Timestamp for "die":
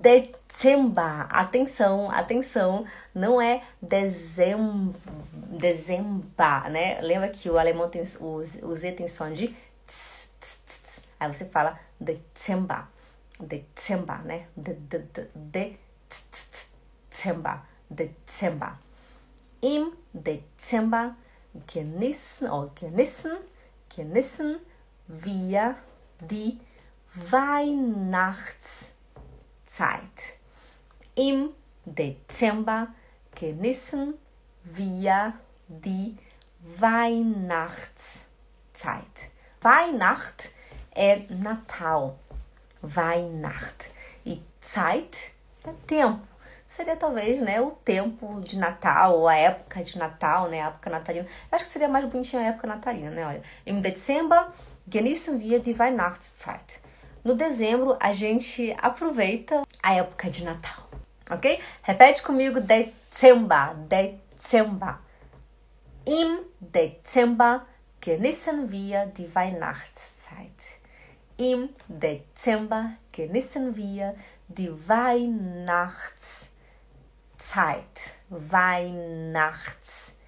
26.20-26.60, 35.68-36.16, 55.60-55.78, 69.06-69.34, 74.48-74.70